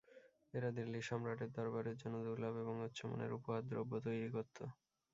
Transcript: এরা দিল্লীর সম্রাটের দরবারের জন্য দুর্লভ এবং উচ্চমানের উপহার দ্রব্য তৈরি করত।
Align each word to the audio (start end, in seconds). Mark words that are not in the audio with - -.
এরা 0.53 0.69
দিল্লীর 0.77 1.07
সম্রাটের 1.09 1.49
দরবারের 1.57 1.95
জন্য 2.01 2.15
দুর্লভ 2.25 2.53
এবং 2.63 2.75
উচ্চমানের 2.87 3.31
উপহার 3.37 3.61
দ্রব্য 3.69 3.93
তৈরি 4.05 4.29
করত। 4.35 4.57